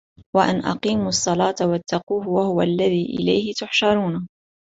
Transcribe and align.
وأن 0.35 0.59
أقيموا 0.65 1.07
الصلاة 1.09 1.55
واتقوه 1.61 2.27
وهو 2.27 2.61
الذي 2.61 3.05
إليه 3.05 3.53
تحشرون 3.53 4.27